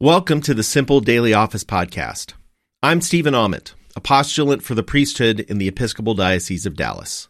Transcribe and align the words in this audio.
Welcome 0.00 0.42
to 0.42 0.54
the 0.54 0.62
Simple 0.62 1.00
Daily 1.00 1.34
Office 1.34 1.64
Podcast. 1.64 2.34
I'm 2.84 3.00
Stephen 3.00 3.34
Ament, 3.34 3.74
a 3.96 4.00
postulant 4.00 4.62
for 4.62 4.76
the 4.76 4.84
priesthood 4.84 5.40
in 5.40 5.58
the 5.58 5.66
Episcopal 5.66 6.14
Diocese 6.14 6.66
of 6.66 6.76
Dallas. 6.76 7.26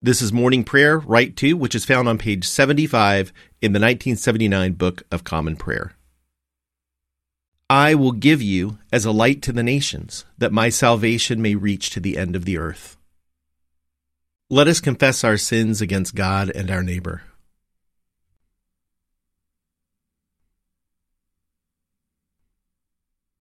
This 0.00 0.22
is 0.22 0.32
morning 0.32 0.62
prayer, 0.62 1.00
Rite 1.00 1.34
2, 1.34 1.56
which 1.56 1.74
is 1.74 1.84
found 1.84 2.08
on 2.08 2.18
page 2.18 2.46
75 2.46 3.32
in 3.60 3.72
the 3.72 3.80
1979 3.80 4.74
Book 4.74 5.02
of 5.10 5.24
Common 5.24 5.56
Prayer. 5.56 5.94
I 7.68 7.96
will 7.96 8.12
give 8.12 8.40
you 8.40 8.78
as 8.92 9.04
a 9.04 9.10
light 9.10 9.42
to 9.42 9.52
the 9.52 9.64
nations, 9.64 10.24
that 10.38 10.52
my 10.52 10.68
salvation 10.68 11.42
may 11.42 11.56
reach 11.56 11.90
to 11.90 11.98
the 11.98 12.16
end 12.16 12.36
of 12.36 12.44
the 12.44 12.58
earth. 12.58 12.96
Let 14.48 14.68
us 14.68 14.78
confess 14.78 15.24
our 15.24 15.36
sins 15.36 15.80
against 15.80 16.14
God 16.14 16.48
and 16.48 16.70
our 16.70 16.84
neighbor. 16.84 17.22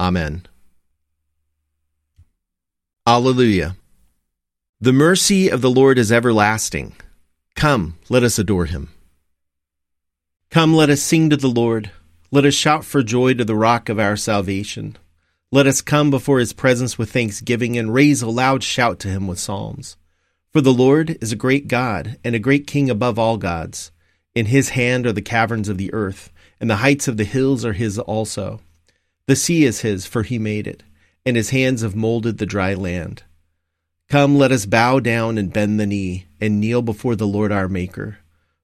Amen. 0.00 0.46
Alleluia. 3.06 3.76
The 4.80 4.92
mercy 4.92 5.48
of 5.48 5.60
the 5.60 5.70
Lord 5.70 5.98
is 5.98 6.12
everlasting. 6.12 6.94
Come, 7.56 7.98
let 8.08 8.22
us 8.22 8.38
adore 8.38 8.66
him. 8.66 8.90
Come, 10.50 10.74
let 10.74 10.90
us 10.90 11.02
sing 11.02 11.30
to 11.30 11.36
the 11.36 11.48
Lord. 11.48 11.90
Let 12.30 12.44
us 12.44 12.54
shout 12.54 12.84
for 12.84 13.02
joy 13.02 13.34
to 13.34 13.44
the 13.44 13.56
rock 13.56 13.88
of 13.88 13.98
our 13.98 14.16
salvation. 14.16 14.96
Let 15.50 15.66
us 15.66 15.80
come 15.80 16.10
before 16.10 16.38
his 16.38 16.52
presence 16.52 16.98
with 16.98 17.10
thanksgiving 17.10 17.76
and 17.76 17.92
raise 17.92 18.22
a 18.22 18.28
loud 18.28 18.62
shout 18.62 18.98
to 19.00 19.08
him 19.08 19.26
with 19.26 19.38
psalms. 19.38 19.96
For 20.52 20.60
the 20.60 20.72
Lord 20.72 21.18
is 21.20 21.32
a 21.32 21.36
great 21.36 21.66
God 21.66 22.18
and 22.22 22.34
a 22.34 22.38
great 22.38 22.66
King 22.66 22.88
above 22.88 23.18
all 23.18 23.36
gods. 23.36 23.90
In 24.34 24.46
his 24.46 24.70
hand 24.70 25.06
are 25.06 25.12
the 25.12 25.22
caverns 25.22 25.68
of 25.68 25.78
the 25.78 25.92
earth, 25.92 26.30
and 26.60 26.68
the 26.70 26.76
heights 26.76 27.08
of 27.08 27.16
the 27.16 27.24
hills 27.24 27.64
are 27.64 27.72
his 27.72 27.98
also. 27.98 28.60
The 29.28 29.36
sea 29.36 29.64
is 29.64 29.82
his, 29.82 30.06
for 30.06 30.22
he 30.22 30.38
made 30.38 30.66
it, 30.66 30.82
and 31.26 31.36
his 31.36 31.50
hands 31.50 31.82
have 31.82 31.94
molded 31.94 32.38
the 32.38 32.46
dry 32.46 32.72
land. 32.72 33.24
Come, 34.08 34.38
let 34.38 34.50
us 34.50 34.64
bow 34.64 35.00
down 35.00 35.36
and 35.36 35.52
bend 35.52 35.78
the 35.78 35.86
knee, 35.86 36.24
and 36.40 36.58
kneel 36.58 36.80
before 36.80 37.14
the 37.14 37.26
Lord 37.26 37.52
our 37.52 37.68
Maker. 37.68 38.20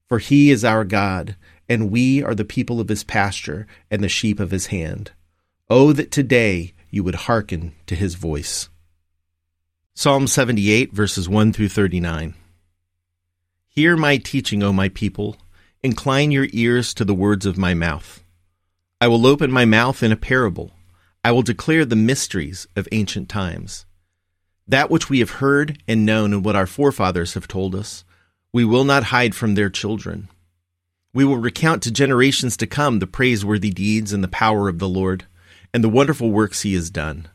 For 0.09 0.19
he 0.19 0.51
is 0.51 0.65
our 0.65 0.87
God, 0.87 1.37
and 1.69 1.91
we 1.91 2.23
are 2.23 2.35
the 2.35 2.47
people 2.47 2.81
of 2.81 2.89
his 2.89 3.05
pasture 3.05 3.67
and 3.91 4.03
the 4.03 4.09
sheep 4.09 4.41
of 4.41 4.53
his 4.53 4.69
hand. 4.69 5.13
Oh, 5.69 5.93
that 5.93 6.11
today 6.11 6.73
you 6.89 7.05
would 7.05 7.15
hearken 7.15 7.75
to 7.87 7.95
his 7.95 8.15
voice. 8.15 8.71
Psalm 9.93 10.27
78, 10.27 10.95
verses 10.95 11.29
1 11.29 11.53
through 11.53 11.69
39. 11.69 12.33
Hear 13.69 13.99
my 13.99 14.17
teaching, 14.17 14.63
O 14.63 14.73
my 14.73 14.89
people. 14.89 15.37
Incline 15.83 16.31
your 16.31 16.47
ears 16.55 16.95
to 16.95 17.05
the 17.05 17.13
words 17.13 17.45
of 17.45 17.59
my 17.59 17.75
mouth. 17.75 18.24
I 19.05 19.07
will 19.07 19.27
open 19.27 19.53
my 19.53 19.67
mouth 19.67 20.03
in 20.03 20.13
a 20.13 20.17
parable. 20.17 20.71
I 21.23 21.31
will 21.31 21.43
declare 21.43 21.85
the 21.85 21.95
mysteries 21.95 22.67
of 22.75 22.89
ancient 22.91 23.29
times. 23.29 23.85
That 24.67 24.91
which 24.91 25.11
we 25.11 25.19
have 25.19 25.43
heard 25.43 25.83
and 25.87 26.07
known 26.07 26.33
and 26.33 26.43
what 26.43 26.57
our 26.57 26.67
forefathers 26.67 27.35
have 27.35 27.47
told 27.47 27.75
us, 27.75 28.03
we 28.51 28.65
will 28.65 28.85
not 28.85 29.13
hide 29.13 29.35
from 29.35 29.57
their 29.57 29.69
children. 29.69 30.31
We 31.13 31.23
will 31.23 31.37
recount 31.37 31.83
to 31.83 31.91
generations 31.91 32.57
to 32.57 32.67
come 32.67 32.99
the 32.99 33.07
praiseworthy 33.07 33.69
deeds 33.69 34.15
and 34.15 34.25
the 34.25 34.29
power 34.29 34.71
of 34.71 34.79
the 34.79 34.89
Lord, 34.89 35.27
and 35.75 35.85
the 35.85 35.91
wonderful 35.91 36.31
works 36.31 36.63
he 36.63 36.73
has 36.73 36.89
done. 36.89 37.29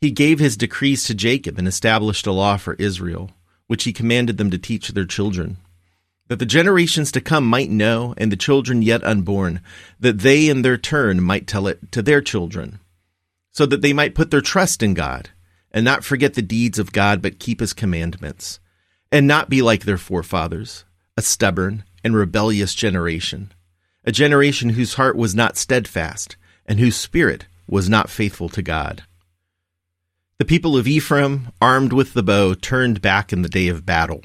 He 0.00 0.12
gave 0.12 0.38
his 0.38 0.56
decrees 0.56 1.04
to 1.04 1.14
Jacob 1.14 1.58
and 1.58 1.68
established 1.68 2.26
a 2.26 2.32
law 2.32 2.56
for 2.56 2.72
Israel, 2.78 3.32
which 3.66 3.84
he 3.84 3.92
commanded 3.92 4.38
them 4.38 4.50
to 4.50 4.56
teach 4.56 4.88
their 4.88 5.04
children 5.04 5.58
that 6.32 6.38
the 6.38 6.46
generations 6.46 7.12
to 7.12 7.20
come 7.20 7.46
might 7.46 7.68
know, 7.68 8.14
and 8.16 8.32
the 8.32 8.38
children 8.38 8.80
yet 8.80 9.04
unborn, 9.04 9.60
that 10.00 10.20
they 10.20 10.48
in 10.48 10.62
their 10.62 10.78
turn 10.78 11.20
might 11.20 11.46
tell 11.46 11.66
it 11.66 11.92
to 11.92 12.00
their 12.00 12.22
children, 12.22 12.80
so 13.50 13.66
that 13.66 13.82
they 13.82 13.92
might 13.92 14.14
put 14.14 14.30
their 14.30 14.40
trust 14.40 14.82
in 14.82 14.94
God, 14.94 15.28
and 15.72 15.84
not 15.84 16.04
forget 16.04 16.32
the 16.32 16.40
deeds 16.40 16.78
of 16.78 16.90
God, 16.90 17.20
but 17.20 17.38
keep 17.38 17.60
his 17.60 17.74
commandments, 17.74 18.60
and 19.10 19.26
not 19.26 19.50
be 19.50 19.60
like 19.60 19.84
their 19.84 19.98
forefathers, 19.98 20.86
a 21.18 21.20
stubborn 21.20 21.84
and 22.02 22.16
rebellious 22.16 22.74
generation, 22.74 23.52
a 24.06 24.10
generation 24.10 24.70
whose 24.70 24.94
heart 24.94 25.16
was 25.16 25.34
not 25.34 25.58
steadfast, 25.58 26.38
and 26.64 26.80
whose 26.80 26.96
spirit 26.96 27.46
was 27.66 27.90
not 27.90 28.08
faithful 28.08 28.48
to 28.48 28.62
God. 28.62 29.02
The 30.38 30.46
people 30.46 30.78
of 30.78 30.88
Ephraim, 30.88 31.52
armed 31.60 31.92
with 31.92 32.14
the 32.14 32.22
bow, 32.22 32.54
turned 32.54 33.02
back 33.02 33.34
in 33.34 33.42
the 33.42 33.50
day 33.50 33.68
of 33.68 33.84
battle. 33.84 34.24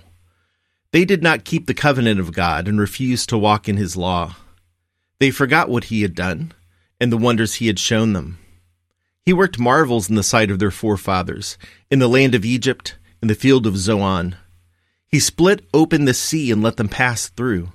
They 0.92 1.06
did 1.06 1.22
not 1.22 1.44
keep 1.44 1.68
the 1.68 1.74
covenant 1.74 2.20
of 2.20 2.34
God 2.34 2.68
and 2.68 2.80
refused 2.80 3.30
to 3.30 3.38
walk 3.38 3.68
in 3.68 3.78
his 3.78 3.98
law. 3.98 4.36
They 5.20 5.32
forgot 5.32 5.70
what 5.70 5.86
he 5.86 6.02
had 6.02 6.16
done 6.16 6.54
and 7.00 7.12
the 7.12 7.18
wonders 7.18 7.56
he 7.56 7.68
had 7.68 7.80
shown 7.80 8.14
them. 8.14 8.40
He 9.26 9.34
worked 9.34 9.60
marvels 9.60 10.10
in 10.10 10.16
the 10.16 10.24
sight 10.24 10.50
of 10.50 10.60
their 10.60 10.72
forefathers, 10.72 11.58
in 11.92 12.00
the 12.00 12.08
land 12.08 12.34
of 12.34 12.46
Egypt, 12.46 12.96
in 13.22 13.28
the 13.28 13.36
field 13.36 13.68
of 13.68 13.78
Zoan. 13.78 14.38
He 15.08 15.20
split 15.20 15.66
open 15.74 16.06
the 16.06 16.14
sea 16.14 16.52
and 16.52 16.64
let 16.64 16.78
them 16.78 16.88
pass 16.88 17.28
through. 17.28 17.72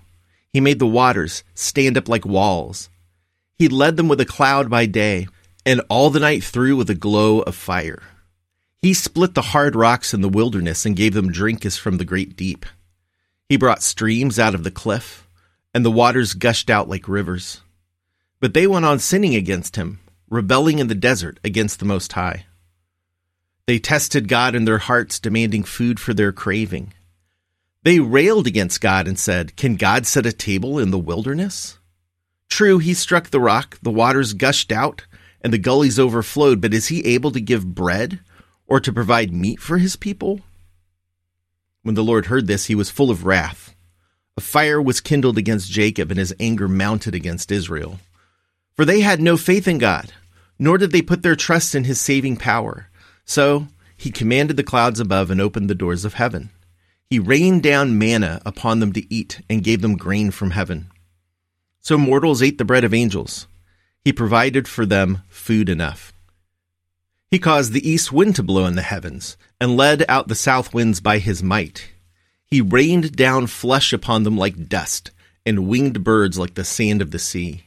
He 0.52 0.60
made 0.60 0.78
the 0.78 0.86
waters 0.86 1.44
stand 1.54 1.96
up 1.96 2.08
like 2.08 2.24
walls. 2.24 2.88
He 3.58 3.68
led 3.68 3.96
them 3.96 4.08
with 4.08 4.20
a 4.20 4.26
cloud 4.26 4.70
by 4.70 4.86
day, 4.86 5.28
and 5.64 5.80
all 5.88 6.10
the 6.10 6.20
night 6.20 6.42
through 6.42 6.76
with 6.76 6.90
a 6.90 6.94
glow 6.94 7.40
of 7.40 7.54
fire. 7.54 8.02
He 8.80 8.94
split 8.94 9.34
the 9.34 9.42
hard 9.42 9.76
rocks 9.76 10.12
in 10.12 10.22
the 10.22 10.28
wilderness 10.28 10.84
and 10.84 10.96
gave 10.96 11.14
them 11.14 11.30
drink 11.30 11.64
as 11.64 11.76
from 11.76 11.98
the 11.98 12.04
great 12.04 12.34
deep. 12.34 12.66
He 13.52 13.58
brought 13.58 13.82
streams 13.82 14.38
out 14.38 14.54
of 14.54 14.64
the 14.64 14.70
cliff, 14.70 15.28
and 15.74 15.84
the 15.84 15.90
waters 15.90 16.32
gushed 16.32 16.70
out 16.70 16.88
like 16.88 17.06
rivers. 17.06 17.60
But 18.40 18.54
they 18.54 18.66
went 18.66 18.86
on 18.86 18.98
sinning 18.98 19.34
against 19.34 19.76
him, 19.76 20.00
rebelling 20.30 20.78
in 20.78 20.86
the 20.86 20.94
desert 20.94 21.38
against 21.44 21.78
the 21.78 21.84
Most 21.84 22.14
High. 22.14 22.46
They 23.66 23.78
tested 23.78 24.26
God 24.26 24.54
in 24.54 24.64
their 24.64 24.78
hearts, 24.78 25.20
demanding 25.20 25.64
food 25.64 26.00
for 26.00 26.14
their 26.14 26.32
craving. 26.32 26.94
They 27.82 28.00
railed 28.00 28.46
against 28.46 28.80
God 28.80 29.06
and 29.06 29.18
said, 29.18 29.54
Can 29.54 29.76
God 29.76 30.06
set 30.06 30.24
a 30.24 30.32
table 30.32 30.78
in 30.78 30.90
the 30.90 30.98
wilderness? 30.98 31.76
True, 32.48 32.78
he 32.78 32.94
struck 32.94 33.28
the 33.28 33.38
rock, 33.38 33.78
the 33.82 33.90
waters 33.90 34.32
gushed 34.32 34.72
out, 34.72 35.04
and 35.42 35.52
the 35.52 35.58
gullies 35.58 35.98
overflowed, 35.98 36.62
but 36.62 36.72
is 36.72 36.87
he 36.87 37.04
able 37.04 37.32
to 37.32 37.38
give 37.38 37.75
bread 37.75 38.20
or 38.66 38.81
to 38.81 38.94
provide 38.94 39.31
meat 39.31 39.60
for 39.60 39.76
his 39.76 39.94
people? 39.94 40.40
When 41.82 41.94
the 41.94 42.05
Lord 42.05 42.26
heard 42.26 42.46
this, 42.46 42.67
he 42.67 42.75
was 42.75 42.90
full 42.90 43.11
of 43.11 43.25
wrath. 43.25 43.75
A 44.37 44.40
fire 44.40 44.81
was 44.81 45.00
kindled 45.00 45.37
against 45.37 45.70
Jacob, 45.70 46.11
and 46.11 46.19
his 46.19 46.34
anger 46.40 46.69
mounted 46.69 47.14
against 47.14 47.52
Israel. 47.52 47.99
For 48.75 48.84
they 48.84 49.00
had 49.00 49.20
no 49.20 49.37
faith 49.37 49.69
in 49.69 49.79
God, 49.79 50.12
nor 50.58 50.79
did 50.79 50.93
they 50.93 51.02
put 51.02 51.23
their 51.23 51.37
trust 51.37 51.75
in 51.75 51.84
his 51.84 52.00
saving 52.00 52.37
power. 52.37 52.88
So 53.25 53.67
he 53.96 54.11
commanded 54.11 54.56
the 54.56 54.62
clouds 54.62 55.00
above 55.00 55.31
and 55.31 55.40
opened 55.40 55.69
the 55.69 55.75
doors 55.75 56.05
of 56.05 56.14
heaven. 56.14 56.50
He 57.11 57.19
rained 57.19 57.62
down 57.62 57.99
manna 57.99 58.40
upon 58.46 58.81
them 58.81 58.93
to 58.94 59.14
eat 59.14 59.40
and 59.50 59.62
gave 59.62 59.82
them 59.82 59.96
grain 59.96 60.31
from 60.31 60.52
heaven. 60.52 60.90
So 61.81 61.99
mortals 61.99 62.43
ate 62.43 62.58
the 62.58 62.64
bread 62.64 62.85
of 62.85 62.94
angels. 62.94 63.46
He 64.05 64.12
provided 64.12 64.67
for 64.67 64.87
them 64.87 65.23
food 65.28 65.69
enough. 65.69 66.12
He 67.32 67.38
caused 67.38 67.73
the 67.73 67.88
east 67.88 68.12
wind 68.12 68.37
to 68.37 68.43
blow 68.43 68.67
in 68.67 68.75
the 68.75 68.82
heavens, 68.82 69.38
and 69.58 69.75
led 69.75 70.05
out 70.06 70.29
the 70.29 70.34
south 70.34 70.75
winds 70.75 71.00
by 71.00 71.17
his 71.17 71.43
might. 71.43 71.88
He 72.44 72.61
rained 72.61 73.17
down 73.17 73.46
flesh 73.46 73.94
upon 73.94 74.25
them 74.25 74.37
like 74.37 74.69
dust, 74.69 75.11
and 75.46 75.67
winged 75.67 76.05
birds 76.05 76.38
like 76.38 76.56
the 76.56 76.62
sand 76.62 77.00
of 77.00 77.11
the 77.11 77.19
sea. 77.19 77.64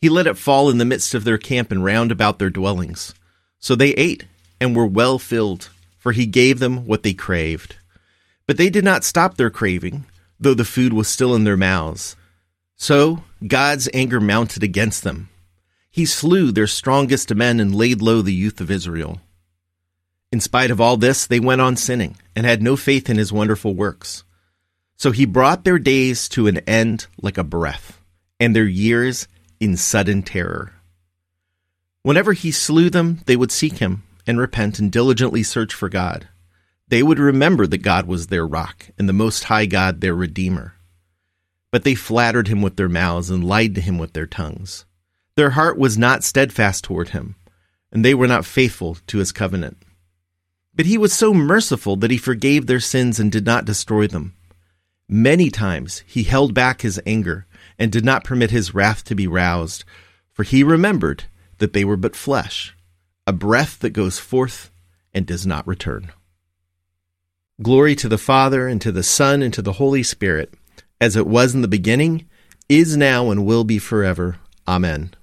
He 0.00 0.08
let 0.08 0.26
it 0.26 0.38
fall 0.38 0.70
in 0.70 0.78
the 0.78 0.86
midst 0.86 1.12
of 1.12 1.24
their 1.24 1.36
camp 1.36 1.70
and 1.70 1.84
round 1.84 2.12
about 2.12 2.38
their 2.38 2.48
dwellings. 2.48 3.12
So 3.58 3.74
they 3.74 3.90
ate 3.90 4.24
and 4.58 4.74
were 4.74 4.86
well 4.86 5.18
filled, 5.18 5.68
for 5.98 6.12
he 6.12 6.24
gave 6.24 6.58
them 6.58 6.86
what 6.86 7.02
they 7.02 7.12
craved. 7.12 7.76
But 8.46 8.56
they 8.56 8.70
did 8.70 8.84
not 8.84 9.04
stop 9.04 9.36
their 9.36 9.50
craving, 9.50 10.06
though 10.40 10.54
the 10.54 10.64
food 10.64 10.94
was 10.94 11.08
still 11.08 11.34
in 11.34 11.44
their 11.44 11.58
mouths. 11.58 12.16
So 12.76 13.22
God's 13.46 13.86
anger 13.92 14.18
mounted 14.18 14.62
against 14.62 15.04
them. 15.04 15.28
He 15.94 16.06
slew 16.06 16.50
their 16.50 16.66
strongest 16.66 17.32
men 17.32 17.60
and 17.60 17.72
laid 17.72 18.02
low 18.02 18.20
the 18.20 18.34
youth 18.34 18.60
of 18.60 18.68
Israel. 18.68 19.20
In 20.32 20.40
spite 20.40 20.72
of 20.72 20.80
all 20.80 20.96
this, 20.96 21.24
they 21.24 21.38
went 21.38 21.60
on 21.60 21.76
sinning 21.76 22.16
and 22.34 22.44
had 22.44 22.64
no 22.64 22.74
faith 22.74 23.08
in 23.08 23.16
his 23.16 23.32
wonderful 23.32 23.74
works. 23.74 24.24
So 24.96 25.12
he 25.12 25.24
brought 25.24 25.62
their 25.62 25.78
days 25.78 26.28
to 26.30 26.48
an 26.48 26.58
end 26.66 27.06
like 27.22 27.38
a 27.38 27.44
breath, 27.44 28.00
and 28.40 28.56
their 28.56 28.66
years 28.66 29.28
in 29.60 29.76
sudden 29.76 30.24
terror. 30.24 30.72
Whenever 32.02 32.32
he 32.32 32.50
slew 32.50 32.90
them, 32.90 33.20
they 33.26 33.36
would 33.36 33.52
seek 33.52 33.78
him 33.78 34.02
and 34.26 34.40
repent 34.40 34.80
and 34.80 34.90
diligently 34.90 35.44
search 35.44 35.72
for 35.72 35.88
God. 35.88 36.26
They 36.88 37.04
would 37.04 37.20
remember 37.20 37.68
that 37.68 37.82
God 37.82 38.08
was 38.08 38.26
their 38.26 38.44
rock 38.44 38.90
and 38.98 39.08
the 39.08 39.12
Most 39.12 39.44
High 39.44 39.66
God 39.66 40.00
their 40.00 40.16
Redeemer. 40.16 40.74
But 41.70 41.84
they 41.84 41.94
flattered 41.94 42.48
him 42.48 42.62
with 42.62 42.74
their 42.74 42.88
mouths 42.88 43.30
and 43.30 43.44
lied 43.44 43.76
to 43.76 43.80
him 43.80 43.96
with 43.96 44.12
their 44.12 44.26
tongues. 44.26 44.86
Their 45.36 45.50
heart 45.50 45.76
was 45.76 45.98
not 45.98 46.22
steadfast 46.22 46.84
toward 46.84 47.08
him, 47.08 47.34
and 47.90 48.04
they 48.04 48.14
were 48.14 48.28
not 48.28 48.44
faithful 48.44 48.98
to 49.08 49.18
his 49.18 49.32
covenant. 49.32 49.78
But 50.76 50.86
he 50.86 50.96
was 50.96 51.12
so 51.12 51.34
merciful 51.34 51.96
that 51.96 52.10
he 52.10 52.16
forgave 52.16 52.66
their 52.66 52.80
sins 52.80 53.18
and 53.18 53.32
did 53.32 53.44
not 53.44 53.64
destroy 53.64 54.06
them. 54.06 54.34
Many 55.08 55.50
times 55.50 56.02
he 56.06 56.22
held 56.22 56.54
back 56.54 56.80
his 56.80 57.00
anger 57.04 57.46
and 57.78 57.90
did 57.90 58.04
not 58.04 58.24
permit 58.24 58.50
his 58.50 58.74
wrath 58.74 59.04
to 59.04 59.14
be 59.14 59.26
roused, 59.26 59.84
for 60.32 60.44
he 60.44 60.62
remembered 60.62 61.24
that 61.58 61.72
they 61.72 61.84
were 61.84 61.96
but 61.96 62.16
flesh, 62.16 62.76
a 63.26 63.32
breath 63.32 63.78
that 63.80 63.90
goes 63.90 64.18
forth 64.18 64.70
and 65.12 65.26
does 65.26 65.46
not 65.46 65.66
return. 65.66 66.12
Glory 67.62 67.94
to 67.96 68.08
the 68.08 68.18
Father, 68.18 68.66
and 68.66 68.80
to 68.80 68.90
the 68.90 69.04
Son, 69.04 69.42
and 69.42 69.54
to 69.54 69.62
the 69.62 69.74
Holy 69.74 70.02
Spirit, 70.02 70.54
as 71.00 71.14
it 71.14 71.26
was 71.26 71.54
in 71.54 71.62
the 71.62 71.68
beginning, 71.68 72.28
is 72.68 72.96
now, 72.96 73.30
and 73.30 73.46
will 73.46 73.62
be 73.62 73.78
forever. 73.78 74.38
Amen. 74.66 75.14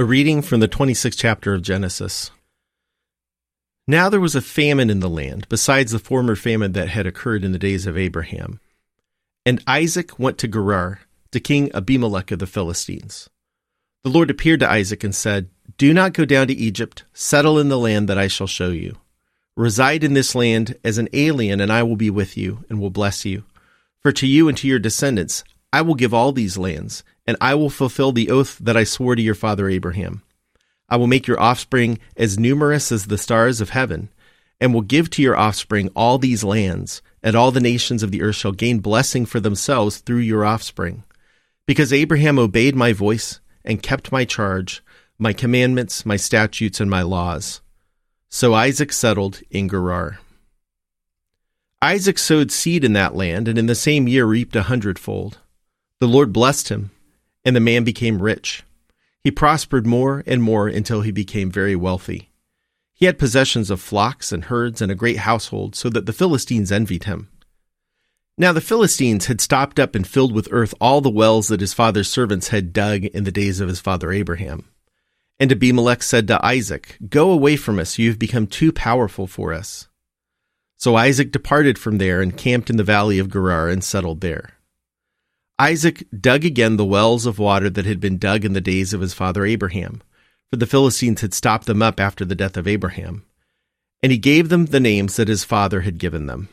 A 0.00 0.02
reading 0.02 0.40
from 0.40 0.60
the 0.60 0.66
26th 0.66 1.18
chapter 1.18 1.52
of 1.52 1.60
Genesis. 1.60 2.30
Now 3.86 4.08
there 4.08 4.18
was 4.18 4.34
a 4.34 4.40
famine 4.40 4.88
in 4.88 5.00
the 5.00 5.10
land, 5.10 5.46
besides 5.50 5.92
the 5.92 5.98
former 5.98 6.36
famine 6.36 6.72
that 6.72 6.88
had 6.88 7.06
occurred 7.06 7.44
in 7.44 7.52
the 7.52 7.58
days 7.58 7.86
of 7.86 7.98
Abraham. 7.98 8.60
And 9.44 9.62
Isaac 9.66 10.18
went 10.18 10.38
to 10.38 10.48
Gerar, 10.48 11.00
to 11.32 11.38
King 11.38 11.70
Abimelech 11.74 12.30
of 12.30 12.38
the 12.38 12.46
Philistines. 12.46 13.28
The 14.02 14.08
Lord 14.08 14.30
appeared 14.30 14.60
to 14.60 14.70
Isaac 14.70 15.04
and 15.04 15.14
said, 15.14 15.50
Do 15.76 15.92
not 15.92 16.14
go 16.14 16.24
down 16.24 16.46
to 16.46 16.54
Egypt, 16.54 17.04
settle 17.12 17.58
in 17.58 17.68
the 17.68 17.78
land 17.78 18.08
that 18.08 18.16
I 18.16 18.26
shall 18.26 18.46
show 18.46 18.70
you. 18.70 18.96
Reside 19.54 20.02
in 20.02 20.14
this 20.14 20.34
land 20.34 20.78
as 20.82 20.96
an 20.96 21.10
alien, 21.12 21.60
and 21.60 21.70
I 21.70 21.82
will 21.82 21.96
be 21.96 22.08
with 22.08 22.38
you, 22.38 22.64
and 22.70 22.80
will 22.80 22.88
bless 22.88 23.26
you. 23.26 23.44
For 24.00 24.12
to 24.12 24.26
you 24.26 24.48
and 24.48 24.56
to 24.56 24.66
your 24.66 24.78
descendants 24.78 25.44
I 25.74 25.82
will 25.82 25.94
give 25.94 26.14
all 26.14 26.32
these 26.32 26.56
lands, 26.56 27.04
and 27.30 27.36
I 27.40 27.54
will 27.54 27.70
fulfill 27.70 28.10
the 28.10 28.28
oath 28.28 28.58
that 28.58 28.76
I 28.76 28.82
swore 28.82 29.14
to 29.14 29.22
your 29.22 29.36
father 29.36 29.68
Abraham. 29.68 30.22
I 30.88 30.96
will 30.96 31.06
make 31.06 31.28
your 31.28 31.40
offspring 31.40 32.00
as 32.16 32.40
numerous 32.40 32.90
as 32.90 33.06
the 33.06 33.18
stars 33.18 33.60
of 33.60 33.70
heaven, 33.70 34.08
and 34.60 34.74
will 34.74 34.80
give 34.80 35.10
to 35.10 35.22
your 35.22 35.36
offspring 35.36 35.90
all 35.94 36.18
these 36.18 36.42
lands, 36.42 37.02
and 37.22 37.36
all 37.36 37.52
the 37.52 37.60
nations 37.60 38.02
of 38.02 38.10
the 38.10 38.20
earth 38.20 38.34
shall 38.34 38.50
gain 38.50 38.80
blessing 38.80 39.26
for 39.26 39.38
themselves 39.38 39.98
through 39.98 40.18
your 40.18 40.44
offspring. 40.44 41.04
Because 41.66 41.92
Abraham 41.92 42.36
obeyed 42.36 42.74
my 42.74 42.92
voice 42.92 43.38
and 43.64 43.80
kept 43.80 44.10
my 44.10 44.24
charge, 44.24 44.82
my 45.16 45.32
commandments, 45.32 46.04
my 46.04 46.16
statutes, 46.16 46.80
and 46.80 46.90
my 46.90 47.02
laws. 47.02 47.60
So 48.28 48.54
Isaac 48.54 48.92
settled 48.92 49.40
in 49.50 49.68
Gerar. 49.68 50.18
Isaac 51.80 52.18
sowed 52.18 52.50
seed 52.50 52.82
in 52.82 52.94
that 52.94 53.14
land, 53.14 53.46
and 53.46 53.56
in 53.56 53.66
the 53.66 53.76
same 53.76 54.08
year 54.08 54.26
reaped 54.26 54.56
a 54.56 54.64
hundredfold. 54.64 55.38
The 56.00 56.08
Lord 56.08 56.32
blessed 56.32 56.70
him, 56.70 56.90
and 57.44 57.54
the 57.54 57.60
man 57.60 57.84
became 57.84 58.22
rich. 58.22 58.62
He 59.22 59.30
prospered 59.30 59.86
more 59.86 60.22
and 60.26 60.42
more 60.42 60.68
until 60.68 61.02
he 61.02 61.12
became 61.12 61.50
very 61.50 61.76
wealthy. 61.76 62.30
He 62.94 63.06
had 63.06 63.18
possessions 63.18 63.70
of 63.70 63.80
flocks 63.80 64.32
and 64.32 64.44
herds 64.44 64.82
and 64.82 64.92
a 64.92 64.94
great 64.94 65.18
household, 65.18 65.74
so 65.74 65.88
that 65.90 66.06
the 66.06 66.12
Philistines 66.12 66.70
envied 66.70 67.04
him. 67.04 67.28
Now 68.36 68.52
the 68.52 68.60
Philistines 68.60 69.26
had 69.26 69.40
stopped 69.40 69.78
up 69.78 69.94
and 69.94 70.06
filled 70.06 70.34
with 70.34 70.48
earth 70.50 70.74
all 70.80 71.00
the 71.00 71.10
wells 71.10 71.48
that 71.48 71.60
his 71.60 71.74
father's 71.74 72.10
servants 72.10 72.48
had 72.48 72.72
dug 72.72 73.04
in 73.04 73.24
the 73.24 73.32
days 73.32 73.60
of 73.60 73.68
his 73.68 73.80
father 73.80 74.12
Abraham. 74.12 74.68
And 75.38 75.50
Abimelech 75.50 76.02
said 76.02 76.28
to 76.28 76.44
Isaac, 76.44 76.98
Go 77.08 77.30
away 77.30 77.56
from 77.56 77.78
us, 77.78 77.98
you 77.98 78.08
have 78.08 78.18
become 78.18 78.46
too 78.46 78.72
powerful 78.72 79.26
for 79.26 79.52
us. 79.52 79.88
So 80.76 80.96
Isaac 80.96 81.32
departed 81.32 81.78
from 81.78 81.98
there 81.98 82.22
and 82.22 82.36
camped 82.36 82.70
in 82.70 82.76
the 82.76 82.84
valley 82.84 83.18
of 83.18 83.30
Gerar 83.30 83.68
and 83.68 83.84
settled 83.84 84.20
there. 84.22 84.54
Isaac 85.60 86.06
dug 86.18 86.46
again 86.46 86.78
the 86.78 86.86
wells 86.86 87.26
of 87.26 87.38
water 87.38 87.68
that 87.68 87.84
had 87.84 88.00
been 88.00 88.16
dug 88.16 88.46
in 88.46 88.54
the 88.54 88.62
days 88.62 88.94
of 88.94 89.02
his 89.02 89.12
father 89.12 89.44
Abraham, 89.44 90.00
for 90.48 90.56
the 90.56 90.66
Philistines 90.66 91.20
had 91.20 91.34
stopped 91.34 91.66
them 91.66 91.82
up 91.82 92.00
after 92.00 92.24
the 92.24 92.34
death 92.34 92.56
of 92.56 92.66
Abraham. 92.66 93.26
And 94.02 94.10
he 94.10 94.16
gave 94.16 94.48
them 94.48 94.66
the 94.66 94.80
names 94.80 95.16
that 95.16 95.28
his 95.28 95.44
father 95.44 95.82
had 95.82 95.98
given 95.98 96.24
them. 96.24 96.48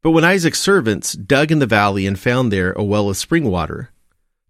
But 0.00 0.12
when 0.12 0.24
Isaac's 0.24 0.58
servants 0.58 1.12
dug 1.12 1.52
in 1.52 1.58
the 1.58 1.66
valley 1.66 2.06
and 2.06 2.18
found 2.18 2.50
there 2.50 2.72
a 2.72 2.82
well 2.82 3.10
of 3.10 3.18
spring 3.18 3.44
water, 3.44 3.90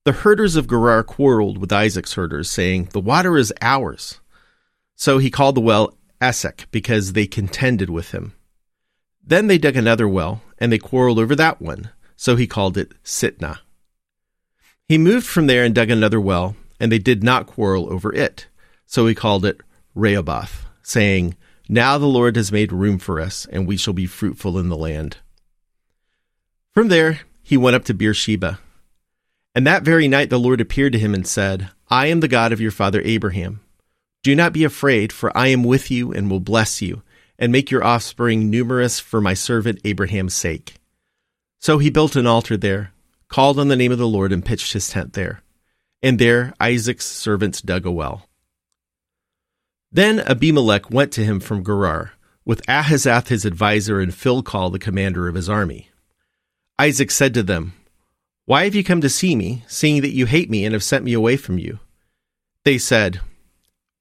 the 0.05 0.13
herders 0.13 0.55
of 0.55 0.69
Gerar 0.69 1.03
quarreled 1.03 1.59
with 1.59 1.73
Isaac's 1.73 2.15
herders, 2.15 2.49
saying, 2.49 2.91
The 2.93 3.01
water 3.01 3.37
is 3.37 3.53
ours. 3.61 4.21
So 4.95 5.19
he 5.19 5.33
called 5.33 5.57
the 5.57 5.61
well 5.61 5.97
Esek, 6.21 6.69
because 6.71 7.13
they 7.13 7.27
contended 7.27 7.91
with 7.91 8.13
him. 8.13 8.35
Then 9.21 9.49
they 9.49 9.59
dug 9.59 9.75
another 9.75 10.07
well, 10.07 10.43
and 10.59 10.71
they 10.71 10.79
quarreled 10.79 11.19
over 11.19 11.35
that 11.35 11.61
one 11.61 11.91
so 12.19 12.35
he 12.35 12.49
called 12.49 12.77
it 12.77 12.93
Sitnah. 13.05 13.61
He 14.89 14.99
moved 14.99 15.25
from 15.25 15.47
there 15.47 15.65
and 15.65 15.73
dug 15.73 15.89
another 15.89 16.21
well, 16.21 16.57
and 16.81 16.91
they 16.91 16.99
did 16.99 17.23
not 17.23 17.47
quarrel 17.47 17.91
over 17.93 18.13
it, 18.13 18.49
so 18.87 19.07
he 19.07 19.15
called 19.15 19.45
it 19.45 19.61
Rehoboth, 19.95 20.67
saying, 20.83 21.37
Now 21.69 21.97
the 21.97 22.07
Lord 22.07 22.35
has 22.35 22.51
made 22.51 22.73
room 22.73 22.99
for 22.99 23.21
us, 23.21 23.47
and 23.53 23.69
we 23.69 23.77
shall 23.77 23.95
be 23.95 24.07
fruitful 24.07 24.59
in 24.59 24.69
the 24.69 24.77
land. 24.77 25.19
From 26.75 26.89
there 26.89 27.21
he 27.41 27.57
went 27.57 27.77
up 27.77 27.85
to 27.85 27.95
Beersheba. 27.95 28.59
And 29.55 29.65
that 29.65 29.85
very 29.85 30.09
night 30.09 30.29
the 30.29 30.41
Lord 30.41 30.61
appeared 30.61 30.95
to 30.95 30.99
him 30.99 31.15
and 31.15 31.27
said, 31.27 31.71
I 31.89 32.07
am 32.07 32.19
the 32.19 32.29
God 32.29 32.53
of 32.53 32.61
your 32.61 32.73
father 32.73 33.01
Abraham. 33.05 33.61
Do 34.25 34.35
not 34.35 34.53
be 34.53 34.65
afraid, 34.65 35.13
for 35.13 35.37
I 35.39 35.49
am 35.49 35.63
with 35.63 35.89
you 35.89 36.13
and 36.13 36.29
will 36.29 36.41
bless 36.41 36.83
you, 36.83 37.03
and 37.39 37.53
make 37.53 37.71
your 37.71 37.85
offspring 37.85 38.51
numerous 38.51 38.99
for 38.99 39.21
my 39.21 39.35
servant 39.35 39.81
Abraham's 39.85 40.35
sake. 40.35 40.78
So 41.59 41.79
he 41.79 41.91
built 41.91 42.17
an 42.17 42.27
altar 42.27 42.57
there, 42.57 42.93
called 43.29 43.59
on 43.59 43.69
the 43.69 43.77
name 43.77 43.93
of 43.93 43.99
the 43.99 44.07
Lord, 44.07 44.33
and 44.33 44.45
pitched 44.45 44.73
his 44.73 44.89
tent 44.89 45.13
there. 45.13 45.43
And 46.03 46.19
there 46.19 46.55
Isaac's 46.61 47.05
servants 47.05 47.61
dug 47.61 47.85
a 47.85 47.91
well. 47.91 48.29
Then 49.91 50.21
Abimelech 50.21 50.91
went 50.91 51.13
to 51.13 51.25
him 51.25 51.41
from 51.41 51.65
Gerar, 51.65 52.13
with 52.45 52.65
Ahuzzath 52.67 53.29
his 53.29 53.45
adviser 53.45 54.01
and 54.01 54.13
Phicol 54.13 54.71
the 54.71 54.79
commander 54.79 55.29
of 55.29 55.35
his 55.35 55.49
army. 55.49 55.89
Isaac 56.79 57.11
said 57.11 57.35
to 57.35 57.43
them, 57.43 57.73
Why 58.45 58.65
have 58.65 58.75
you 58.75 58.85
come 58.85 59.01
to 59.01 59.09
see 59.09 59.35
me, 59.35 59.65
seeing 59.67 60.03
that 60.03 60.15
you 60.15 60.27
hate 60.27 60.51
me 60.51 60.65
and 60.65 60.73
have 60.73 60.85
sent 60.85 61.05
me 61.05 61.13
away 61.13 61.37
from 61.37 61.59
you? 61.59 61.81
They 62.65 62.79
said, 62.79 63.21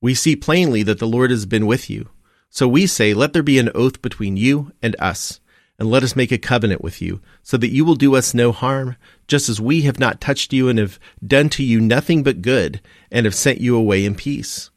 We 0.01 0.13
see 0.13 0.35
plainly 0.35 0.83
that 0.83 0.99
the 0.99 1.07
Lord 1.07 1.31
has 1.31 1.45
been 1.45 1.65
with 1.65 1.89
you. 1.89 2.09
So 2.49 2.67
we 2.67 2.85
say, 2.85 3.13
Let 3.13 3.33
there 3.33 3.43
be 3.43 3.59
an 3.59 3.71
oath 3.73 4.01
between 4.01 4.37
you 4.37 4.71
and 4.81 4.95
us 4.99 5.39
and 5.79 5.89
let 5.89 6.03
us 6.03 6.15
make 6.15 6.31
a 6.31 6.37
covenant 6.37 6.81
with 6.81 7.01
you, 7.01 7.21
so 7.43 7.57
that 7.57 7.71
you 7.71 7.85
will 7.85 7.95
do 7.95 8.15
us 8.15 8.33
no 8.33 8.51
harm, 8.51 8.95
just 9.27 9.47
as 9.47 9.61
we 9.61 9.81
have 9.81 9.99
not 9.99 10.19
touched 10.19 10.51
you 10.51 10.69
and 10.69 10.79
have 10.79 10.99
done 11.25 11.49
to 11.49 11.63
you 11.63 11.79
nothing 11.79 12.23
but 12.23 12.41
good, 12.41 12.81
and 13.11 13.25
have 13.25 13.35
sent 13.35 13.61
you 13.61 13.75
away 13.75 14.03
in 14.03 14.15
peace. 14.15 14.71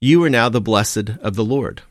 You 0.00 0.22
are 0.24 0.30
now 0.30 0.48
the 0.48 0.60
blessed 0.60 1.10
of 1.20 1.36
the 1.36 1.44
Lord. 1.44 1.82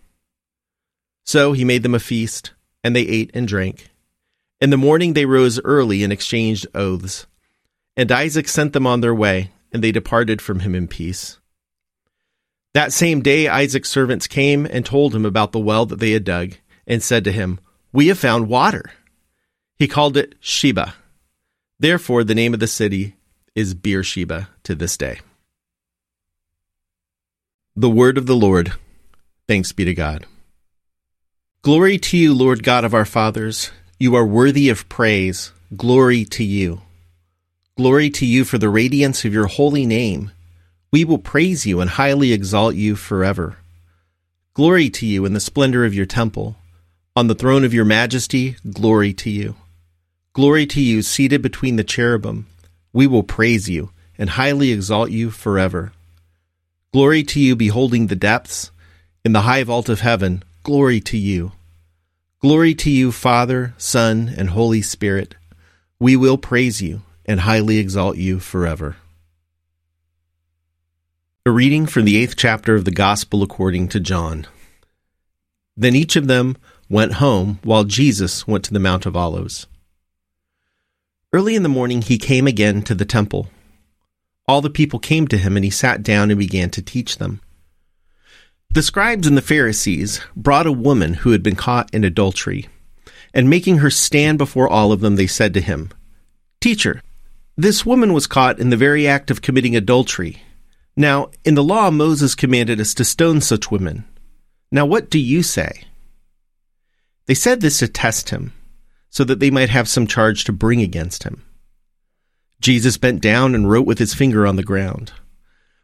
So 1.25 1.53
he 1.53 1.65
made 1.65 1.81
them 1.81 1.95
a 1.95 1.99
feast, 1.99 2.53
and 2.83 2.95
they 2.95 3.01
ate 3.01 3.31
and 3.33 3.47
drank. 3.47 3.89
In 4.61 4.69
the 4.69 4.77
morning 4.77 5.13
they 5.13 5.25
rose 5.25 5.59
early 5.61 6.03
and 6.03 6.13
exchanged 6.13 6.67
oaths. 6.75 7.25
And 7.97 8.11
Isaac 8.11 8.47
sent 8.47 8.73
them 8.73 8.85
on 8.85 9.01
their 9.01 9.15
way, 9.15 9.51
and 9.71 9.83
they 9.83 9.91
departed 9.91 10.41
from 10.41 10.59
him 10.59 10.75
in 10.75 10.87
peace. 10.87 11.39
That 12.75 12.93
same 12.93 13.21
day 13.21 13.47
Isaac's 13.47 13.89
servants 13.89 14.27
came 14.27 14.65
and 14.65 14.85
told 14.85 15.15
him 15.15 15.25
about 15.25 15.51
the 15.51 15.59
well 15.59 15.85
that 15.87 15.99
they 15.99 16.11
had 16.11 16.23
dug, 16.23 16.53
and 16.85 17.01
said 17.01 17.23
to 17.23 17.31
him, 17.31 17.59
we 17.95 18.07
have 18.07 18.19
found 18.19 18.49
water. 18.49 18.91
He 19.79 19.87
called 19.87 20.17
it 20.17 20.35
Shibah. 20.41 20.95
Therefore, 21.79 22.25
the 22.25 22.35
name 22.35 22.53
of 22.53 22.59
the 22.59 22.67
city 22.67 23.15
is 23.55 23.73
Beersheba 23.73 24.49
to 24.63 24.75
this 24.75 24.97
day. 24.97 25.21
The 27.73 27.89
word 27.89 28.17
of 28.17 28.25
the 28.25 28.35
Lord. 28.35 28.73
Thanks 29.47 29.71
be 29.71 29.85
to 29.85 29.93
God. 29.93 30.25
Glory 31.61 31.97
to 31.99 32.17
you, 32.17 32.33
Lord 32.33 32.63
God 32.63 32.83
of 32.83 32.93
our 32.93 33.05
fathers. 33.05 33.71
You 33.97 34.15
are 34.15 34.25
worthy 34.25 34.67
of 34.67 34.89
praise. 34.89 35.53
Glory 35.73 36.25
to 36.25 36.43
you. 36.43 36.81
Glory 37.77 38.09
to 38.09 38.25
you 38.25 38.43
for 38.43 38.57
the 38.57 38.69
radiance 38.69 39.23
of 39.23 39.33
your 39.33 39.47
holy 39.47 39.85
name. 39.85 40.31
We 40.91 41.05
will 41.05 41.17
praise 41.17 41.65
you 41.65 41.79
and 41.79 41.89
highly 41.91 42.33
exalt 42.33 42.75
you 42.75 42.97
forever. 42.97 43.55
Glory 44.53 44.89
to 44.89 45.05
you 45.05 45.23
in 45.23 45.33
the 45.33 45.39
splendor 45.39 45.85
of 45.85 45.93
your 45.93 46.05
temple. 46.05 46.57
On 47.17 47.27
the 47.27 47.35
throne 47.35 47.63
of 47.63 47.73
your 47.73 47.85
majesty, 47.85 48.57
glory 48.69 49.13
to 49.13 49.29
you. 49.29 49.55
Glory 50.33 50.65
to 50.65 50.81
you 50.81 51.01
seated 51.01 51.41
between 51.41 51.77
the 51.77 51.83
cherubim. 51.83 52.45
We 52.91 53.07
will 53.07 53.23
praise 53.23 53.69
you 53.69 53.91
and 54.17 54.31
highly 54.31 54.73
exalt 54.73 55.11
you 55.11 55.31
forever. 55.31 55.93
Glory 56.91 57.23
to 57.23 57.39
you 57.39 57.55
beholding 57.55 58.07
the 58.07 58.17
depths. 58.17 58.69
In 59.23 59.31
the 59.31 59.41
high 59.41 59.63
vault 59.63 59.87
of 59.87 60.01
heaven, 60.01 60.43
glory 60.63 60.99
to 61.01 61.17
you. 61.17 61.53
Glory 62.41 62.75
to 62.75 62.89
you, 62.89 63.13
Father, 63.13 63.73
Son, 63.77 64.33
and 64.37 64.49
Holy 64.49 64.81
Spirit. 64.81 65.35
We 65.99 66.17
will 66.17 66.37
praise 66.37 66.81
you 66.81 67.03
and 67.25 67.39
highly 67.39 67.77
exalt 67.77 68.17
you 68.17 68.41
forever. 68.41 68.97
A 71.45 71.51
reading 71.51 71.85
from 71.85 72.03
the 72.03 72.17
eighth 72.17 72.35
chapter 72.35 72.75
of 72.75 72.83
the 72.83 72.91
Gospel 72.91 73.41
according 73.41 73.87
to 73.89 74.01
John. 74.01 74.47
Then 75.77 75.95
each 75.95 76.17
of 76.17 76.27
them 76.27 76.57
went 76.89 77.13
home, 77.13 77.59
while 77.63 77.83
Jesus 77.83 78.47
went 78.47 78.63
to 78.65 78.73
the 78.73 78.79
Mount 78.79 79.05
of 79.05 79.15
Olives. 79.15 79.67
Early 81.33 81.55
in 81.55 81.63
the 81.63 81.69
morning 81.69 82.01
he 82.01 82.17
came 82.17 82.47
again 82.47 82.81
to 82.83 82.95
the 82.95 83.05
temple. 83.05 83.49
All 84.47 84.61
the 84.61 84.69
people 84.69 84.99
came 84.99 85.27
to 85.27 85.37
him, 85.37 85.55
and 85.57 85.65
he 85.65 85.71
sat 85.71 86.03
down 86.03 86.29
and 86.29 86.39
began 86.39 86.69
to 86.71 86.81
teach 86.81 87.17
them. 87.17 87.41
The 88.73 88.83
scribes 88.83 89.25
and 89.25 89.35
the 89.35 89.41
Pharisees 89.41 90.21
brought 90.35 90.67
a 90.67 90.71
woman 90.71 91.15
who 91.15 91.31
had 91.31 91.41
been 91.41 91.55
caught 91.55 91.93
in 91.93 92.03
adultery, 92.03 92.67
and 93.33 93.49
making 93.49 93.77
her 93.77 93.89
stand 93.89 94.37
before 94.37 94.69
all 94.69 94.91
of 94.91 95.01
them, 95.01 95.15
they 95.15 95.27
said 95.27 95.53
to 95.55 95.61
him, 95.61 95.89
Teacher, 96.61 97.01
this 97.57 97.85
woman 97.85 98.13
was 98.13 98.27
caught 98.27 98.59
in 98.59 98.69
the 98.69 98.77
very 98.77 99.07
act 99.07 99.31
of 99.31 99.41
committing 99.41 99.75
adultery. 99.75 100.43
Now, 100.95 101.29
in 101.43 101.55
the 101.55 101.63
law, 101.63 101.89
Moses 101.89 102.35
commanded 102.35 102.79
us 102.79 102.93
to 102.95 103.05
stone 103.05 103.41
such 103.41 103.71
women. 103.71 104.05
Now, 104.71 104.85
what 104.85 105.09
do 105.09 105.19
you 105.19 105.41
say? 105.41 105.83
They 107.27 107.33
said 107.33 107.61
this 107.61 107.79
to 107.79 107.87
test 107.87 108.29
him, 108.29 108.53
so 109.09 109.23
that 109.23 109.39
they 109.39 109.49
might 109.49 109.69
have 109.69 109.87
some 109.87 110.07
charge 110.07 110.43
to 110.43 110.51
bring 110.51 110.81
against 110.81 111.23
him. 111.23 111.43
Jesus 112.61 112.97
bent 112.97 113.21
down 113.21 113.55
and 113.55 113.69
wrote 113.69 113.85
with 113.85 113.99
his 113.99 114.13
finger 114.13 114.45
on 114.45 114.55
the 114.55 114.63
ground. 114.63 115.11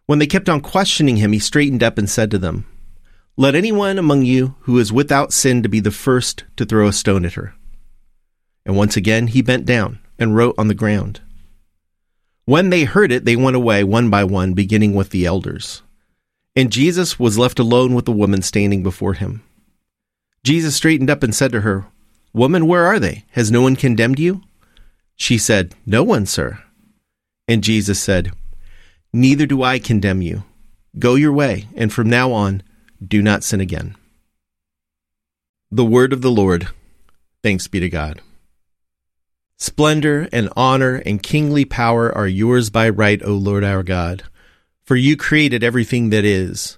When 0.05 0.19
they 0.19 0.27
kept 0.27 0.49
on 0.49 0.61
questioning 0.61 1.17
him, 1.17 1.31
he 1.31 1.39
straightened 1.39 1.83
up 1.83 1.97
and 1.97 2.09
said 2.09 2.31
to 2.31 2.37
them, 2.37 2.65
Let 3.37 3.55
anyone 3.55 3.97
among 3.97 4.23
you 4.23 4.55
who 4.61 4.77
is 4.79 4.91
without 4.91 5.33
sin 5.33 5.63
to 5.63 5.69
be 5.69 5.79
the 5.79 5.91
first 5.91 6.43
to 6.57 6.65
throw 6.65 6.87
a 6.87 6.93
stone 6.93 7.25
at 7.25 7.33
her. 7.33 7.53
And 8.65 8.75
once 8.75 8.97
again 8.97 9.27
he 9.27 9.41
bent 9.41 9.65
down 9.65 9.99
and 10.19 10.35
wrote 10.35 10.55
on 10.57 10.67
the 10.67 10.75
ground. 10.75 11.21
When 12.45 12.69
they 12.69 12.83
heard 12.83 13.11
it, 13.11 13.25
they 13.25 13.35
went 13.35 13.55
away 13.55 13.83
one 13.83 14.09
by 14.09 14.23
one, 14.23 14.53
beginning 14.53 14.93
with 14.93 15.09
the 15.11 15.25
elders. 15.25 15.83
And 16.55 16.71
Jesus 16.71 17.17
was 17.17 17.37
left 17.37 17.59
alone 17.59 17.93
with 17.95 18.05
the 18.05 18.11
woman 18.11 18.41
standing 18.41 18.83
before 18.83 19.13
him. 19.13 19.43
Jesus 20.43 20.75
straightened 20.75 21.09
up 21.09 21.23
and 21.23 21.35
said 21.35 21.51
to 21.51 21.61
her, 21.61 21.85
Woman, 22.33 22.65
where 22.65 22.85
are 22.85 22.99
they? 22.99 23.25
Has 23.31 23.51
no 23.51 23.61
one 23.61 23.75
condemned 23.75 24.19
you? 24.19 24.41
She 25.15 25.37
said, 25.37 25.75
No 25.85 26.03
one, 26.03 26.25
sir. 26.25 26.59
And 27.47 27.63
Jesus 27.63 27.99
said, 28.01 28.31
Neither 29.13 29.45
do 29.45 29.61
I 29.61 29.77
condemn 29.77 30.21
you. 30.21 30.43
Go 30.97 31.15
your 31.15 31.33
way, 31.33 31.67
and 31.75 31.91
from 31.91 32.09
now 32.09 32.31
on, 32.31 32.63
do 33.05 33.21
not 33.21 33.43
sin 33.43 33.61
again. 33.61 33.95
The 35.69 35.85
word 35.85 36.11
of 36.11 36.21
the 36.21 36.31
Lord. 36.31 36.69
Thanks 37.43 37.67
be 37.67 37.79
to 37.79 37.89
God. 37.89 38.21
Splendor 39.57 40.27
and 40.31 40.49
honor 40.55 40.95
and 41.05 41.21
kingly 41.21 41.65
power 41.65 42.11
are 42.15 42.27
yours 42.27 42.69
by 42.69 42.89
right, 42.89 43.21
O 43.23 43.33
Lord 43.33 43.63
our 43.63 43.83
God. 43.83 44.23
For 44.83 44.95
you 44.95 45.15
created 45.15 45.63
everything 45.63 46.09
that 46.09 46.25
is, 46.25 46.77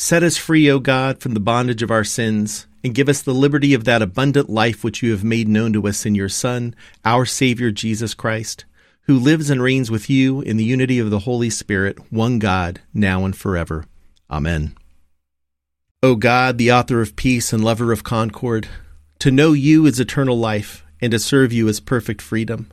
Set 0.00 0.22
us 0.22 0.36
free, 0.36 0.70
O 0.70 0.78
God, 0.78 1.20
from 1.20 1.34
the 1.34 1.40
bondage 1.40 1.82
of 1.82 1.90
our 1.90 2.04
sins, 2.04 2.68
and 2.84 2.94
give 2.94 3.08
us 3.08 3.20
the 3.20 3.34
liberty 3.34 3.74
of 3.74 3.82
that 3.82 4.00
abundant 4.00 4.48
life 4.48 4.84
which 4.84 5.02
you 5.02 5.10
have 5.10 5.24
made 5.24 5.48
known 5.48 5.72
to 5.72 5.88
us 5.88 6.06
in 6.06 6.14
your 6.14 6.28
Son, 6.28 6.72
our 7.04 7.26
Savior 7.26 7.72
Jesus 7.72 8.14
Christ, 8.14 8.64
who 9.02 9.18
lives 9.18 9.50
and 9.50 9.60
reigns 9.60 9.90
with 9.90 10.08
you 10.08 10.40
in 10.40 10.56
the 10.56 10.62
unity 10.64 11.00
of 11.00 11.10
the 11.10 11.18
Holy 11.18 11.50
Spirit, 11.50 12.12
one 12.12 12.38
God, 12.38 12.80
now 12.94 13.24
and 13.24 13.36
forever. 13.36 13.86
Amen. 14.30 14.76
O 16.00 16.14
God, 16.14 16.58
the 16.58 16.70
author 16.70 17.02
of 17.02 17.16
peace 17.16 17.52
and 17.52 17.64
lover 17.64 17.90
of 17.90 18.04
concord, 18.04 18.68
to 19.18 19.32
know 19.32 19.52
you 19.52 19.84
is 19.84 19.98
eternal 19.98 20.38
life, 20.38 20.86
and 21.00 21.10
to 21.10 21.18
serve 21.18 21.52
you 21.52 21.66
is 21.66 21.80
perfect 21.80 22.22
freedom. 22.22 22.70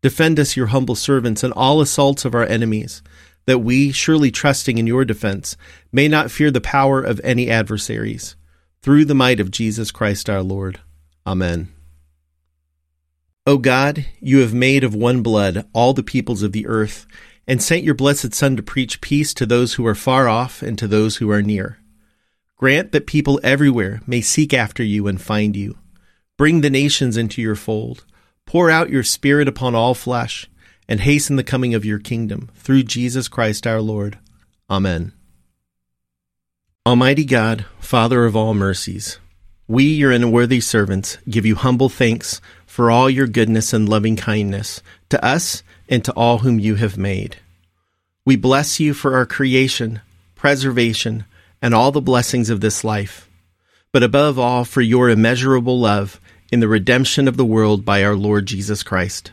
Defend 0.00 0.40
us, 0.40 0.56
your 0.56 0.68
humble 0.68 0.94
servants, 0.94 1.44
in 1.44 1.52
all 1.52 1.82
assaults 1.82 2.24
of 2.24 2.34
our 2.34 2.46
enemies, 2.46 3.02
that 3.46 3.60
we, 3.60 3.92
surely 3.92 4.30
trusting 4.30 4.78
in 4.78 4.86
your 4.86 5.04
defense, 5.04 5.56
may 5.92 6.08
not 6.08 6.30
fear 6.30 6.50
the 6.50 6.60
power 6.60 7.00
of 7.00 7.20
any 7.24 7.50
adversaries. 7.50 8.36
Through 8.82 9.06
the 9.06 9.14
might 9.14 9.40
of 9.40 9.50
Jesus 9.50 9.90
Christ 9.90 10.28
our 10.28 10.42
Lord. 10.42 10.80
Amen. 11.26 11.72
O 13.46 13.58
God, 13.58 14.06
you 14.20 14.38
have 14.38 14.52
made 14.52 14.82
of 14.84 14.94
one 14.94 15.22
blood 15.22 15.66
all 15.72 15.92
the 15.92 16.02
peoples 16.02 16.42
of 16.42 16.52
the 16.52 16.66
earth, 16.66 17.06
and 17.46 17.62
sent 17.62 17.84
your 17.84 17.94
blessed 17.94 18.34
Son 18.34 18.56
to 18.56 18.62
preach 18.62 19.00
peace 19.00 19.32
to 19.34 19.46
those 19.46 19.74
who 19.74 19.86
are 19.86 19.94
far 19.94 20.28
off 20.28 20.62
and 20.62 20.76
to 20.78 20.88
those 20.88 21.16
who 21.16 21.30
are 21.30 21.42
near. 21.42 21.78
Grant 22.56 22.90
that 22.90 23.06
people 23.06 23.38
everywhere 23.44 24.00
may 24.06 24.20
seek 24.20 24.52
after 24.52 24.82
you 24.82 25.06
and 25.06 25.20
find 25.20 25.54
you. 25.54 25.78
Bring 26.36 26.60
the 26.60 26.70
nations 26.70 27.16
into 27.16 27.40
your 27.40 27.54
fold. 27.54 28.04
Pour 28.46 28.70
out 28.70 28.90
your 28.90 29.04
Spirit 29.04 29.46
upon 29.46 29.74
all 29.74 29.94
flesh, 29.94 30.48
and 30.88 31.00
hasten 31.00 31.36
the 31.36 31.44
coming 31.44 31.74
of 31.74 31.84
your 31.84 31.98
kingdom, 31.98 32.50
through 32.54 32.84
Jesus 32.84 33.28
Christ 33.28 33.66
our 33.66 33.80
Lord. 33.80 34.18
Amen. 34.70 35.12
Almighty 36.86 37.24
God, 37.24 37.66
Father 37.80 38.24
of 38.24 38.36
all 38.36 38.54
mercies, 38.54 39.18
we, 39.68 39.84
your 39.84 40.12
unworthy 40.12 40.60
servants, 40.60 41.18
give 41.28 41.44
you 41.44 41.56
humble 41.56 41.88
thanks 41.88 42.40
for 42.64 42.90
all 42.90 43.10
your 43.10 43.26
goodness 43.26 43.72
and 43.72 43.88
loving 43.88 44.14
kindness 44.14 44.80
to 45.08 45.24
us 45.24 45.64
and 45.88 46.04
to 46.04 46.12
all 46.12 46.38
whom 46.38 46.60
you 46.60 46.76
have 46.76 46.96
made. 46.96 47.36
We 48.24 48.36
bless 48.36 48.78
you 48.78 48.94
for 48.94 49.16
our 49.16 49.26
creation, 49.26 50.00
preservation, 50.34 51.24
and 51.60 51.74
all 51.74 51.90
the 51.90 52.00
blessings 52.00 52.50
of 52.50 52.60
this 52.60 52.84
life, 52.84 53.28
but 53.92 54.02
above 54.02 54.38
all 54.38 54.64
for 54.64 54.80
your 54.80 55.10
immeasurable 55.10 55.80
love 55.80 56.20
in 56.52 56.60
the 56.60 56.68
redemption 56.68 57.26
of 57.26 57.36
the 57.36 57.44
world 57.44 57.84
by 57.84 58.04
our 58.04 58.14
Lord 58.14 58.46
Jesus 58.46 58.82
Christ, 58.82 59.32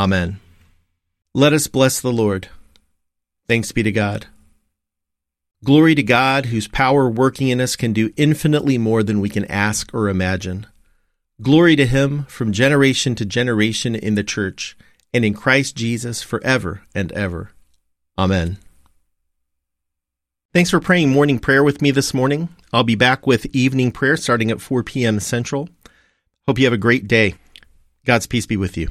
Amen. 0.00 0.40
Let 1.34 1.52
us 1.52 1.66
bless 1.66 2.00
the 2.00 2.10
Lord. 2.10 2.48
Thanks 3.46 3.70
be 3.70 3.82
to 3.82 3.92
God. 3.92 4.28
Glory 5.62 5.94
to 5.94 6.02
God, 6.02 6.46
whose 6.46 6.66
power 6.66 7.06
working 7.06 7.48
in 7.48 7.60
us 7.60 7.76
can 7.76 7.92
do 7.92 8.10
infinitely 8.16 8.78
more 8.78 9.02
than 9.02 9.20
we 9.20 9.28
can 9.28 9.44
ask 9.44 9.92
or 9.92 10.08
imagine. 10.08 10.66
Glory 11.42 11.76
to 11.76 11.84
him 11.84 12.24
from 12.30 12.50
generation 12.50 13.14
to 13.16 13.26
generation 13.26 13.94
in 13.94 14.14
the 14.14 14.24
church 14.24 14.74
and 15.12 15.22
in 15.22 15.34
Christ 15.34 15.76
Jesus 15.76 16.22
forever 16.22 16.80
and 16.94 17.12
ever. 17.12 17.50
Amen. 18.16 18.56
Thanks 20.54 20.70
for 20.70 20.80
praying 20.80 21.10
morning 21.10 21.38
prayer 21.38 21.62
with 21.62 21.82
me 21.82 21.90
this 21.90 22.14
morning. 22.14 22.48
I'll 22.72 22.84
be 22.84 22.94
back 22.94 23.26
with 23.26 23.54
evening 23.54 23.92
prayer 23.92 24.16
starting 24.16 24.50
at 24.50 24.62
4 24.62 24.82
p.m. 24.82 25.20
Central. 25.20 25.68
Hope 26.48 26.58
you 26.58 26.64
have 26.64 26.72
a 26.72 26.78
great 26.78 27.06
day. 27.06 27.34
God's 28.06 28.26
peace 28.26 28.46
be 28.46 28.56
with 28.56 28.78
you. 28.78 28.88